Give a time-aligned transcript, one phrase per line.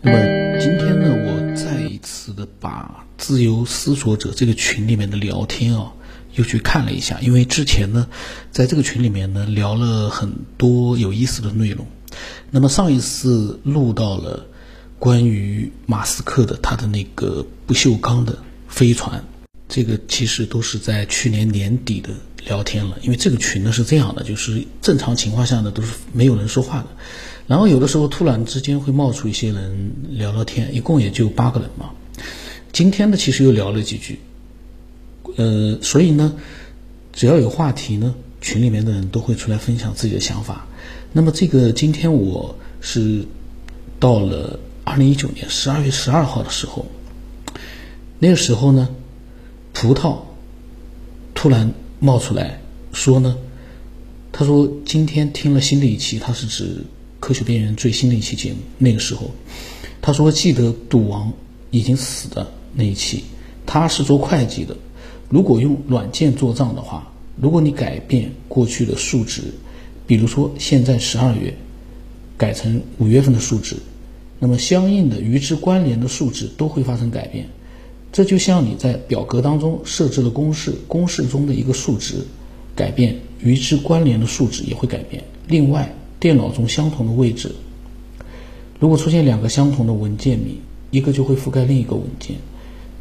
[0.00, 5.92] 那么今天呢，我再一次的把自由思索者这个群里面的聊天啊，
[6.34, 8.06] 又去看了一下，因为之前呢，
[8.52, 11.84] 在这个群里面呢聊了很多有意思的内容。
[12.50, 14.46] 那么上一次录到了
[15.00, 18.38] 关于马斯克的他的那个不锈钢的
[18.68, 19.24] 飞船，
[19.68, 22.10] 这个其实都是在去年年底的
[22.46, 22.98] 聊天了。
[23.02, 26.86] 因为这个群呢是这样的，就是正常情况下呢都是没有人说话的。
[27.46, 31.90] 然后有的时候突然之间会冒出一些人聊聊天，一共也就八个人嘛。
[32.72, 34.18] 今天呢，其实又聊了几句，
[35.36, 36.34] 呃，所以呢，
[37.12, 40.66] 只要有话题呢，群里面的人都会出来分享自己的想法。
[41.12, 43.24] 那么这个今天我是
[43.98, 46.86] 到了二零一九年十二月十二号的时候，
[48.18, 48.90] 那个时候呢，
[49.72, 50.18] 葡萄
[51.34, 52.60] 突然冒出来
[52.92, 53.36] 说呢，
[54.32, 56.84] 他说今天听了新的一期，他是指。
[57.20, 59.28] 科学边缘最新的一期节目，那个时候，
[60.00, 61.32] 他说记得赌王
[61.72, 63.24] 已经死的那一期，
[63.66, 64.76] 他是做会计的。
[65.28, 69.42] 如果用软件做账的话，如果你改变过去的数值，
[70.06, 71.52] 比如说现在十二月
[72.36, 73.74] 改成五月份的数值，
[74.38, 77.48] 那么相应的与之关联的数值都会发生改变。
[78.12, 82.16] 这就像你在表格当中设置了公式，公式中的一个数值
[82.74, 85.22] 改变，与之关联的数值也会改变。
[85.46, 85.94] 另外。
[86.20, 87.52] 电脑中相同的位置，
[88.80, 90.56] 如果出现两个相同的文件名，
[90.90, 92.34] 一个就会覆盖另一个文件，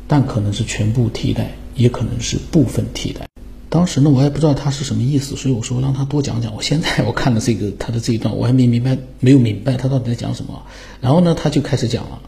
[0.08, 3.28] 但可能是全部替代，也可能是部分替代。
[3.70, 6.54] 当时呢，我也不知道他是什么意思，所以我说让他多讲讲。
[6.54, 10.62] 我现在我看了这个他的这一段，我还没明白，没有明白他到底在讲什么。
[11.02, 12.22] 然后呢，他就开始讲了。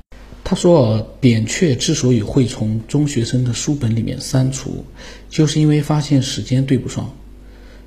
[0.43, 4.83] 他说，扁鹊之所以会从中学生的书本里面删除，
[5.29, 7.13] 就是因为发现时间对不上。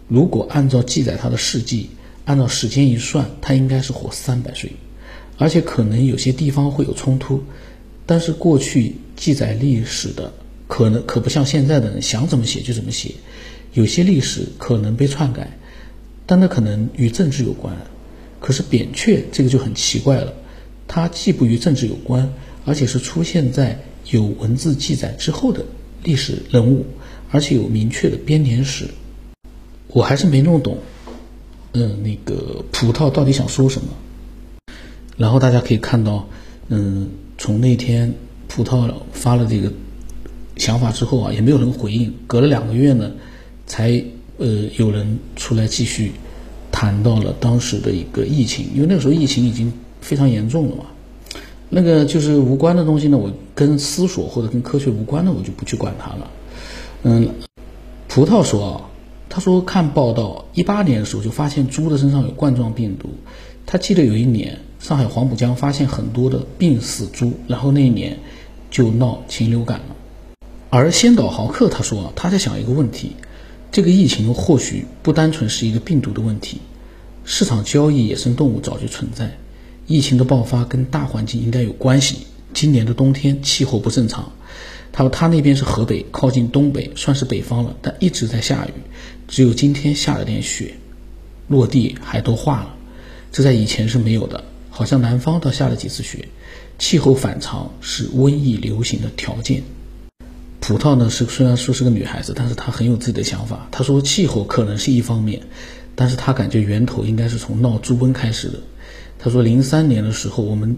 [0.09, 1.91] 如果按照记载他的事迹。
[2.25, 4.71] 按照时间一算，他应该是活三百岁，
[5.39, 7.43] 而且可能有些地方会有冲突。
[8.07, 10.33] 但是过去记载历史的，
[10.69, 13.11] 可能可不像现在的人想怎么写就怎么写，
[13.73, 15.51] 有些历史可能被篡改，
[16.25, 17.77] 但那可能与政治有关。
[18.39, 20.33] 可是扁鹊这个就很奇怪了，
[20.95, 22.31] 它既不与政治有关，
[22.67, 25.65] 而且是出现在有文字记载之后的
[26.05, 26.85] 历史人物，
[27.31, 28.87] 而且有明确的编年史。
[29.89, 30.77] 我还是没弄懂。
[31.73, 33.89] 嗯，那个葡萄到底想说什么？
[35.17, 36.29] 然后大家可以看到，
[36.69, 38.13] 嗯，从那天
[38.47, 39.73] 葡萄发了这个
[40.59, 42.13] 想法之后啊，也没有人回应。
[42.27, 43.13] 隔了两个月呢，
[43.67, 44.05] 才
[44.37, 46.13] 呃有人出来继续
[46.71, 49.73] 谈到了当时的一个疫情，因为那个时候疫情已经
[50.03, 50.85] 非常严重的嘛。
[51.71, 56.31] 那个就是无关的东西呢，我跟思索或者跟科学无关的，我就不去管它了。
[57.05, 57.31] 嗯，
[58.09, 58.89] 葡萄说啊。
[59.35, 63.09] 他说：“看报道，一八年的时候就发现猪的身上有冠状病毒。
[63.65, 68.19] 他记得有一年上海黄浦江发现很多的病死猪，然后那一年
[68.71, 70.37] 就闹禽流感了。
[70.69, 73.17] 而先导豪克他说，他在想一个问题：
[73.71, 76.61] 这个疫情或许不单纯是一个病毒的问题，
[77.25, 79.39] 市场交易野生动物早就存在。
[79.87, 82.27] 疫情的爆发跟大环境应该有关系。
[82.55, 84.33] 今年的冬天气候不正常。”
[84.95, 88.73] 他说他那边是河北，靠近东北，算是北方了，但一直在下雨，
[89.27, 90.75] 只有今天下了点雪，
[91.49, 92.75] 落地还都化了，
[93.33, 94.45] 这在以前是没有的。
[94.69, 96.29] 好像南方倒下了几次雪，
[96.79, 99.63] 气候反常是瘟疫流行的条件。
[100.61, 103.67] 葡萄呢是虽然说是个女孩子，但是她很有自己的想法。
[103.71, 105.41] 她说气候可能是一方面，
[105.95, 108.59] 但是她感觉源头应该是从闹猪瘟开始的。
[109.23, 110.77] 他说零三年的时候我们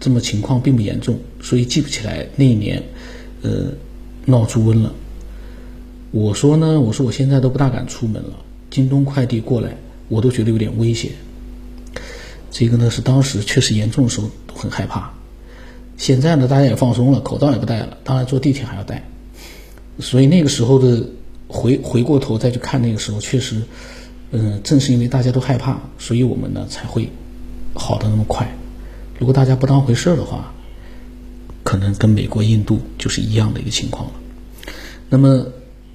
[0.00, 2.82] 这么情况并不严重，所以记不起来那一年。
[3.42, 3.72] 呃，
[4.26, 4.92] 闹猪瘟了。
[6.10, 8.34] 我说呢，我说我现在都不大敢出门了。
[8.68, 9.74] 京东快递过来，
[10.08, 11.10] 我都觉得有点危险。
[12.50, 15.10] 这个呢是当时确实严重的时候都很害怕。
[15.96, 19.02] 现在呢，大家也放松了，口罩也不戴了，当然坐地铁还要戴。
[19.98, 21.02] 所以那个时候的
[21.48, 23.62] 回回过头再去看那个时候，确实，
[24.32, 27.08] 嗯，正是因为大家都害怕，所以我们呢才会
[27.80, 28.46] 好的那么快。
[29.18, 30.52] 如果大家不当回事儿的话，
[31.64, 34.12] 可能跟美国、印度就是一样的一个情况了。
[35.08, 35.46] 那么，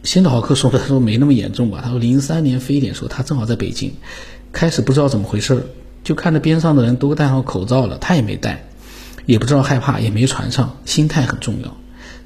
[0.04, 1.82] 辛德豪克说的他说没那么严重吧？
[1.84, 3.94] 他说零三年非典时候他正好在北京，
[4.52, 5.64] 开始不知道怎么回事儿，
[6.04, 8.66] 就看着边上的人都戴上口罩了，他也没戴，
[9.26, 10.78] 也不知道害怕，也没传上。
[10.86, 11.76] 心态很重要，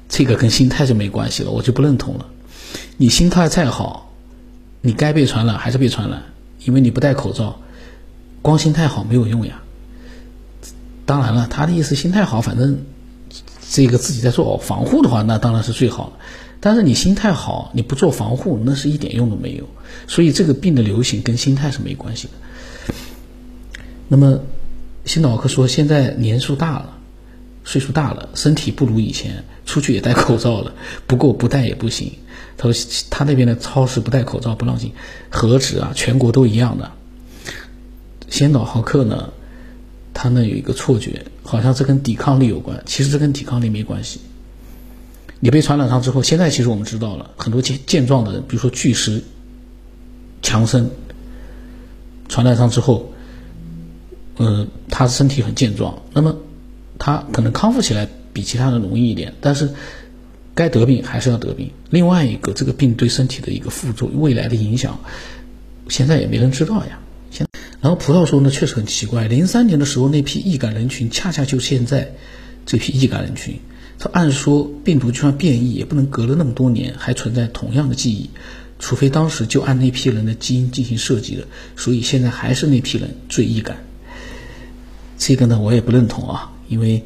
[0.08, 2.26] 这个跟心态就没关系了，我就不认同了。
[2.98, 4.12] 你心态再好，
[4.82, 6.22] 你该被传染还是被传染，
[6.64, 7.58] 因为你不戴口罩，
[8.42, 9.62] 光心态好没有用呀。
[11.06, 12.84] 当然了，他的意思心态好，反正。
[13.72, 16.14] 这个自己在做防护的话，那当然是最好了。
[16.58, 19.64] 但是你心态好，你不做防护，那是一点用都没有。
[20.08, 22.94] 所以这个病的流行跟心态是没关系的。
[24.08, 24.40] 那么，
[25.04, 26.98] 辛岛克说，现在年数大了，
[27.62, 30.74] 岁数大了，身体不如以前，出去也戴口罩了。
[31.06, 32.10] 不过不戴也不行。
[32.56, 34.92] 他说他那边的超市不戴口罩不让进，
[35.30, 36.90] 何止啊，全国都一样的。
[38.30, 39.30] 先导豪克呢，
[40.14, 44.20] 他呢有一个错觉，好像这跟抵抗力有关，其实这跟抵抗力没关系。
[45.40, 49.22] 你被传染上之后，现在其实我们知道了很多健健壮的人，比如说巨石
[50.42, 50.90] 强森，
[52.28, 53.12] 传染上之后，
[54.36, 56.36] 呃，他身体很健壮，那么
[56.98, 59.68] 他可能康复起来比其他人容易一点，但是
[60.54, 61.70] 该得病还是要得病。
[61.88, 65.00] 另外一个，这个病对身体的一个副作用、未来的影响，
[65.88, 67.00] 现在也没人知道呀。
[67.80, 72.12] 然后葡萄说呢，确实很奇怪，零三年的时候那批易感人群，恰恰就现在
[72.66, 73.58] 这批易感人群。
[73.98, 78.30] 他按说，病毒就算变异，也不能隔了那么多年还存在同样的记忆，
[78.78, 81.46] 除非当时就按那批人的基因进行设计的，
[81.76, 83.76] 所以现在还是那批人最易感。
[85.18, 87.04] 这个呢，我也不认同啊，因为，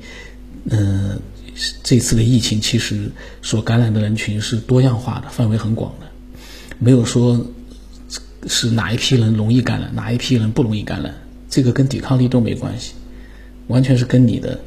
[0.70, 1.20] 嗯，
[1.82, 3.11] 这次的疫情其实
[3.43, 6.06] 所感染的人群是多样化的，范围很广的，
[6.79, 7.44] 没有说
[8.46, 11.14] 是哪一批人容易感染，哪一批人不容易感染，
[11.49, 12.94] 这个跟抵抗力都没关系，
[13.69, 14.58] 完全是跟你的，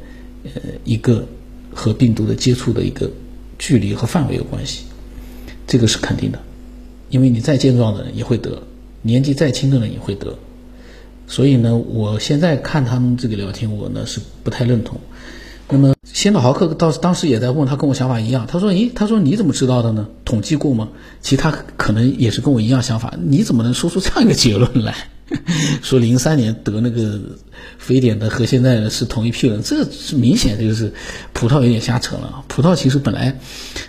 [0.44, 1.26] 呃，一个。
[1.70, 3.08] 和病毒的接触的一个
[3.58, 4.84] 距离和范围有关系，
[5.66, 6.38] 这个是肯定的，
[7.10, 8.60] 因为你再健壮的人也会得，
[9.02, 10.36] 年纪再轻的人也会得，
[11.28, 14.98] 所以呢，我现在看他们这个聊天，我呢是不太认同。
[15.70, 20.08] 那么，先导豪克当当时也在问他，跟我想法一样，他说：“咦，他说你怎么知道的呢？
[20.24, 20.88] 统计过吗？”
[21.20, 24.94] 其他可能也是跟我一样想法，你怎么能说出这样一个结论来？
[25.82, 27.20] 说零三年得那个
[27.76, 29.84] 非典的和现在是同一批人，这
[30.16, 30.90] 明显就是
[31.34, 32.42] 葡萄有点瞎扯了。
[32.48, 33.38] 葡萄其实本来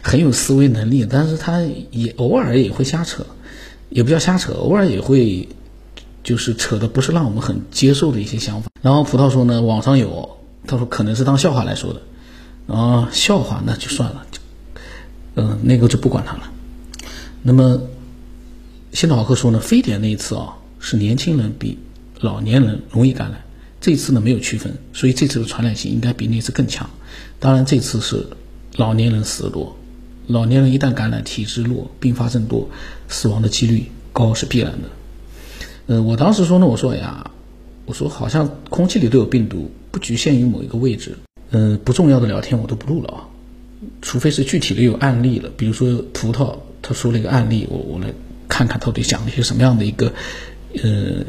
[0.02, 1.62] 很有思维能力，但是他
[1.92, 3.26] 也偶尔也会瞎扯，
[3.88, 5.48] 也不叫瞎扯，偶尔也会
[6.26, 8.70] 就是扯的不是让我们很接受的一些想法。
[8.82, 14.40] 然后葡萄说呢，网上有，他说可能是当笑话来说的，啊，笑话那就算了，就
[15.36, 16.52] 嗯，那个就不管他了。
[17.44, 17.82] 那么
[18.92, 20.56] 先导豪克说呢，非典那一次啊。
[20.82, 21.78] 是年轻人比
[22.22, 23.42] 老年人容易感染，
[23.82, 26.90] 这次呢没有区分，所以这次的传染性应该比那次更强。
[27.38, 28.26] 当然，这次是
[28.78, 29.76] 老年人死的多，
[30.28, 32.70] 老年人一旦感染，体质弱，并发症多，
[33.10, 34.88] 死亡的几率高是必然的。
[35.88, 37.30] 呃，我当时说呢，我说呀，
[37.86, 41.18] 我说好像空气里都有病毒，不局限于某一个位置。
[41.52, 43.28] 嗯，不重要的聊天我都不录了啊，
[44.02, 48.14] 除非是具体的有案例了，比如说葡萄他说了一个案例，我我来
[48.48, 50.14] 看看到底讲了一些什么样的一个。
[50.84, 51.26] 呃，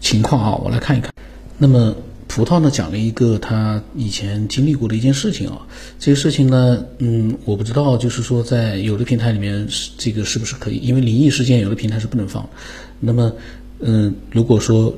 [0.00, 1.12] 情况啊，我来看一看。
[1.58, 1.94] 那么
[2.26, 5.64] 葡萄呢，讲了一个他以前经历过的一件事情啊。
[6.00, 10.78] 这个事情呢，嗯，我不知道，就是说在有的平台里面是，这个是不是可以？
[10.78, 12.50] 因为灵异事件有的平台是不能放。
[12.98, 13.32] 那么，
[13.78, 14.92] 嗯，如果说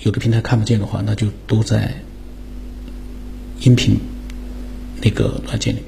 [0.00, 1.94] 有的平台看不见的话，那就都在
[3.64, 3.98] 音频
[5.02, 5.80] 那个软件里。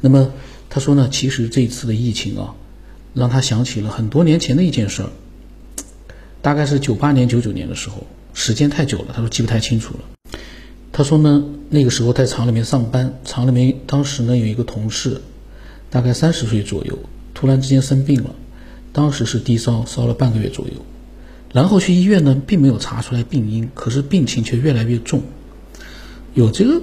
[0.00, 0.32] 那么
[0.70, 2.54] 他说呢，其实这一次的疫情啊，
[3.12, 5.08] 让他想起了很多年前的一件事儿。
[6.40, 10.00] 大概是九八年、九九年的时候，时间太久了，他说记不太清楚了。
[10.92, 15.20] 他说呢，那个时候在厂里面上班，厂里面当时呢有一个同事，
[15.90, 16.98] 大概三十岁左右，
[17.32, 18.34] 突然之间生病了，
[18.92, 20.74] 当时是低烧，烧了半个月左右，
[21.52, 25.22] 然后去医院呢，并没有查出来病因，可是病情却越来越重。
[26.34, 26.82] 有这个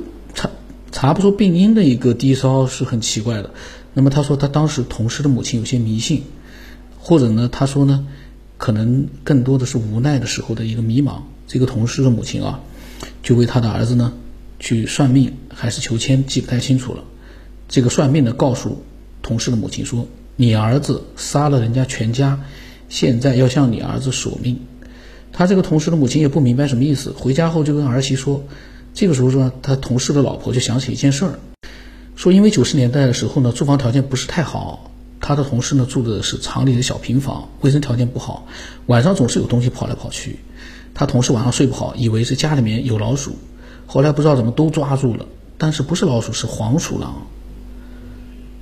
[1.02, 3.50] 查不出病因的一个低烧是很奇怪的。
[3.96, 6.22] 那么他说他当时同事的母亲有些迷信，
[7.00, 8.06] 或者呢，他说呢。
[8.60, 11.24] 可能更多的是无奈的时候的一个迷茫。
[11.48, 12.60] 这个同事的母亲啊，
[13.24, 14.14] 就为他的儿子呢
[14.60, 17.04] 去算命还是求签，记不太清楚了。
[17.68, 18.84] 这个算命的告诉
[19.24, 22.40] 同事的母亲说：“你儿子杀了人家全家，
[22.88, 24.60] 现在要向你儿子索命。”
[25.34, 28.44] 他这个同事的母亲也不明白什么意思，回家后就跟儿媳说。
[28.94, 31.40] 这个时候说，他同事的老婆就想起一件事儿，
[32.16, 34.92] 说因为九十年代的时候呢，住房条件不是太好。
[35.24, 38.48] 他的同事呢住的是厂里的小平房，卫生条件不好，
[38.88, 40.40] 晚上总是有东西跑来跑去。
[40.96, 43.36] 他同事晚上睡不好，以为是家里面有老鼠，
[43.86, 45.28] 后来不知道怎么都抓住了，
[45.60, 47.28] 但是不是老鼠是黄鼠狼。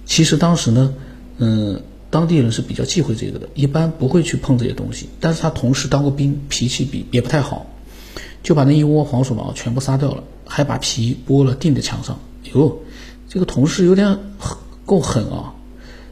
[0.06, 0.94] 其实当时呢，
[1.38, 5.08] 嗯，当地人是比较忌讳这个的，一般不会去碰这些东西。
[5.22, 7.68] 但是他同事当过兵，脾气比也不太好，
[8.42, 12.18] 就把那一窝黄鼠狼全部杀掉了，还把皮剥了钉在墙上。
[12.54, 12.78] 哟，
[13.28, 14.18] 这个同事有点
[14.86, 15.54] 够狠啊！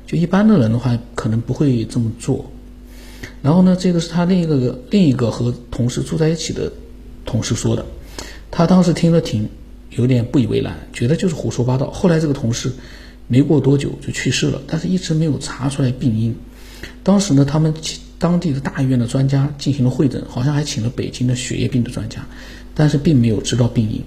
[0.06, 2.46] 就一般的人的话，可能不会这么做。
[3.42, 6.72] 然后呢，这个是他另一个另一个和同事住在一起的
[7.26, 7.86] 同事说的。
[8.52, 9.50] 他当时听了挺
[9.92, 11.90] 有点不以为然，觉得就是胡说八道。
[11.92, 12.72] 后来这个同事
[13.28, 16.36] 没过多久就去世了，但是一直没有查出来病因。
[17.04, 17.74] 当时呢，他们
[18.20, 22.26] 当地的大医院的专家进行了会诊，好像还请了北京的血液病的专家，
[22.74, 24.02] 但是并没有知道病因。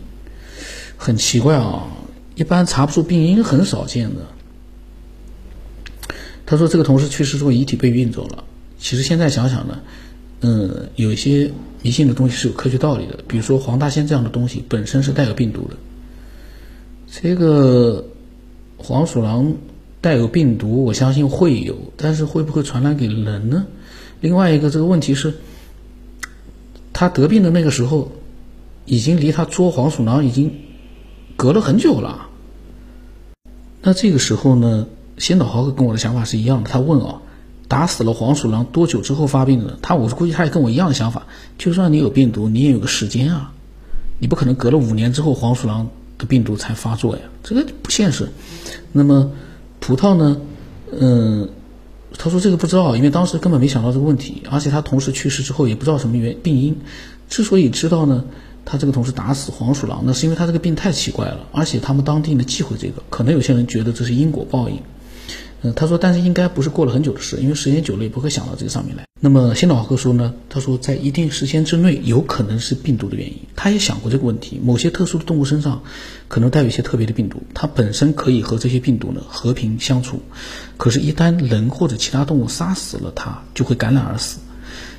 [0.97, 1.87] 很奇怪啊。
[2.37, 4.27] 一般查不出病因，很少见的。
[6.47, 8.45] 他说这个同事去世之后，遗体被运走了。
[8.79, 9.79] 其实现在想想呢，
[10.41, 11.51] 嗯，有一些
[11.83, 15.77] 迷信的东西是有科学道理的，比如说黄大仙这样的东西本身是带有病毒的。
[17.11, 18.07] 这个
[18.79, 19.53] 黄鼠狼
[20.01, 23.67] 带有病毒，我相信会有，但是会不会传染给人呢？
[24.21, 25.35] 另外一个这个问题是，
[26.93, 28.13] 他得病的那个时候，
[28.85, 30.53] 已经离他捉黄鼠狼已经
[31.37, 32.29] 隔了很久了。
[33.83, 34.87] 那这个时候呢，
[35.19, 37.23] 先导豪克跟我的想法是一样的，他问啊。
[37.69, 39.79] 打死了黄鼠狼多久之后发病的？
[39.81, 41.29] 他我估计他也跟我一样的想法。
[41.57, 43.53] 就算你有病毒，你也有个时间啊，
[44.19, 45.89] 你不可能隔了五年之后黄鼠狼
[46.19, 48.29] 的病毒才发作呀，这个不现实。
[48.91, 49.31] 那么
[49.81, 50.37] 葡萄呢？
[50.93, 51.49] 嗯，
[52.17, 56.77] 他说这个不知道，因为当时根本没想到这个问题，而且他同事去世之后也不知道什么原病因。
[57.29, 58.25] 之所以知道呢，
[58.65, 64.79] 他这个同事打死黄鼠狼，那是因为他这个病太奇怪了，而且他们当地呢忌讳这个，可能有些人觉得这是因果报应。
[65.63, 69.05] 嗯，他说，但是应该不是过了很久的事，因为时间久了也不会想到这个上面来。
[69.23, 73.41] 那么，先导豪克说呢，他说在一定时间之内，有可能是病毒的原因。
[73.55, 75.83] 他也想过这个问题，某些特殊的动物身上
[76.27, 80.23] 可能带有一些特别的病毒，它本身可以和这些病毒呢和平相处。
[80.79, 84.39] 可是，一旦人或者其他动物杀死了它，就会感染而死。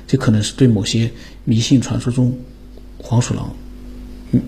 [0.06, 1.10] 这可能是对某些
[1.44, 2.38] 迷信传说中
[2.98, 3.56] 黄鼠狼，
[4.30, 4.40] 嗯，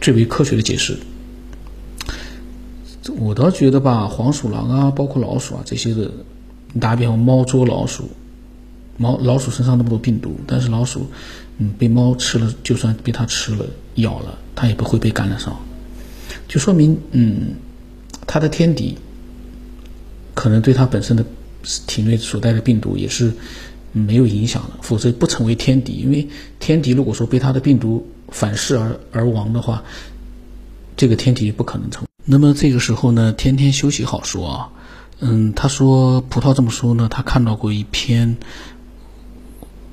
[0.00, 0.96] 最为科学的解释。
[3.18, 6.12] 我倒觉得吧，黄鼠狼啊，包括老鼠啊这些的，
[6.78, 8.08] 打比方，猫捉老鼠，
[8.96, 11.06] 猫老鼠身上那么多病毒，但是老鼠，
[11.58, 15.56] 嗯，被猫吃了，就算被它吃了咬了，它也不会被感染上，
[16.48, 17.54] 就说明，嗯，
[18.26, 18.96] 它的天敌
[20.34, 21.24] 可能对它本身的
[21.86, 23.32] 体内所带的病毒也是
[23.92, 25.92] 没有影响的，否则不成为天敌。
[25.94, 29.82] 因为天敌如果说被它的病毒反噬而而亡的话，
[30.96, 32.04] 这个天敌不可能成。
[32.24, 34.68] 那么这个时候呢，天天休息好说啊，
[35.20, 38.36] 嗯，他说葡萄这么说呢，他看到过一篇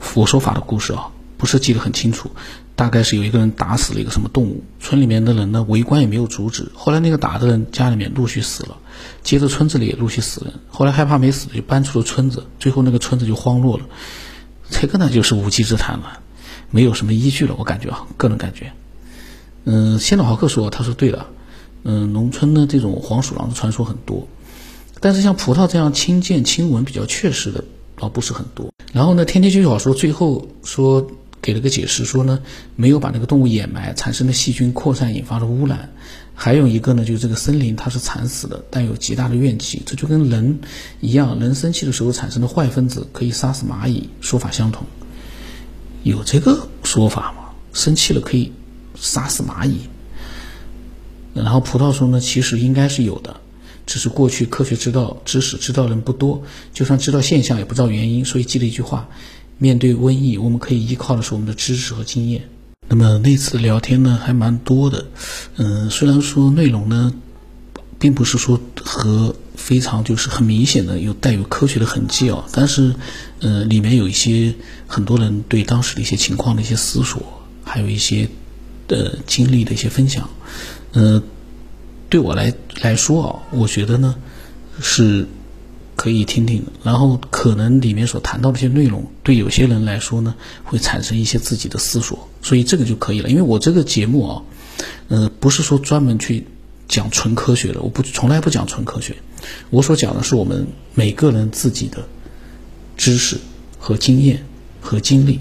[0.02, 2.30] 佛说法的故事啊，不是记得很清楚，
[2.76, 8.78] 大概是有一个人打死了一个什么动物，村里面的人呢围观也没有阻止，后来那个打的人家里面陆续死了，
[9.24, 13.86] 接着村子里也陆续死人，后来害怕没死就搬出了村子，最后那个村子就荒落了，
[14.70, 16.20] 这个呢就是无稽之谈了，
[16.72, 18.74] 没有什么依据了，我感觉啊，个人感觉，
[19.64, 21.26] 嗯，先导豪克说，他说对的。
[21.84, 24.28] 嗯，农村呢这种黄鼠狼的传说很多，
[25.00, 27.64] 但是像葡萄这样亲见亲闻比较确实的
[27.96, 28.71] 倒不是很多。
[28.94, 31.08] 然后呢，天天就小说最后说
[31.42, 32.40] 给了个解释，说呢
[32.76, 35.90] 没有把那个动物掩埋，产生的细菌扩散引发了污染。
[36.34, 40.60] 还有一个呢，就是这个森林它是惨死的，带有极大的怨气，这就跟人
[41.00, 44.86] 一样，人生气的时候产生的坏分子可以杀死蚂蚁，说法相同。
[46.04, 47.52] 有这个说法吗？
[47.74, 48.52] 生气了可以
[48.96, 49.82] 杀死蚂蚁？
[51.34, 53.40] 然后葡萄说呢，其实应该是有的，
[53.92, 56.42] 只是过去科学知道知识知道人不多，
[56.74, 59.10] 就算知道现象也不知道原因，所以记了一句话：
[59.58, 62.48] 面对瘟疫，我们可以依靠的是我们的知识和经验。
[62.88, 65.08] 那么那次聊天呢，还蛮多的，
[65.58, 67.14] 嗯，虽然说内容呢，
[68.00, 72.96] 并不是说和非常就是很明显的有带有科学的痕迹啊，但是，
[73.42, 74.56] 呃，里面有一些
[74.88, 77.22] 很多人对当时的一些情况的一些思索，
[77.62, 78.30] 还有一些
[78.88, 80.30] 呃经历的一些分享。
[80.94, 81.24] 呃，
[82.12, 84.16] 对我来来说啊，我觉得呢
[84.82, 85.26] 是
[85.96, 86.62] 可以听听。
[86.84, 93.30] 然后可能里面所谈到的一些内容，对有些人来说呢，会产生一些自己的思索，所以这个就可以了。
[93.30, 94.44] 因为我这个节目啊，
[95.08, 96.46] 呃，不是说专门去
[96.90, 99.16] 讲纯科学的，我不从来不讲纯科学。
[99.70, 102.06] 我所讲的是我们每个人自己的
[102.98, 103.38] 知识
[103.80, 104.46] 和经验
[104.82, 105.40] 和经历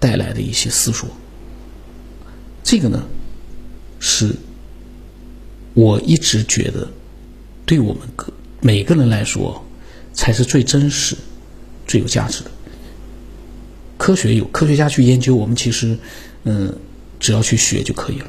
[0.00, 1.06] 带来的一些思索。
[2.64, 3.02] 这个呢
[4.00, 4.34] 是。
[5.74, 6.88] 我一直觉得，
[7.64, 9.64] 对我们个每个人来说，
[10.12, 11.16] 才是最真实、
[11.86, 12.50] 最有价值的。
[13.96, 15.96] 科学有科学家去研究，我们其实，
[16.44, 16.74] 嗯，
[17.20, 18.26] 只要去学就可以了。